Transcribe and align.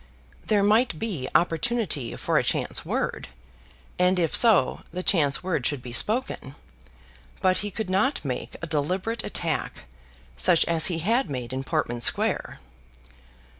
There 0.43 0.63
might 0.63 0.97
be 0.97 1.29
opportunity 1.35 2.15
for 2.15 2.39
a 2.39 2.43
chance 2.43 2.83
word, 2.83 3.27
and 3.99 4.17
if 4.17 4.35
so 4.35 4.81
the 4.91 5.03
chance 5.03 5.43
word 5.43 5.63
should 5.63 5.83
be 5.83 5.93
spoken; 5.93 6.55
but 7.39 7.57
he 7.57 7.69
could 7.69 7.87
not 7.91 8.25
make 8.25 8.55
a 8.63 8.65
deliberate 8.65 9.23
attack, 9.23 9.83
such 10.35 10.65
as 10.65 10.87
he 10.87 11.01
had 11.07 11.29
made 11.29 11.53
in 11.53 11.63
Portman 11.63 12.01
Square. 12.01 12.57